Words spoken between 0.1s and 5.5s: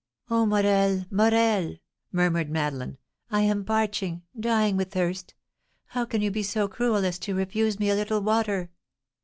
"Oh, Morel! Morel!" murmured Madeleine, "I am parching, dying with thirst.